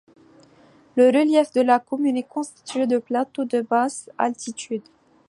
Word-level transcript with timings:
Le 0.95 1.09
relief 1.15 1.51
de 1.51 1.61
la 1.61 1.77
commune 1.77 2.17
est 2.17 2.23
constitué 2.27 2.87
de 2.87 2.97
plateaux 2.97 3.45
de 3.45 3.61
basse 3.61 4.09
altitude. 4.17 4.81